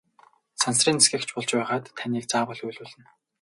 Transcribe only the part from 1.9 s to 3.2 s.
таныг заавал уйлуулна!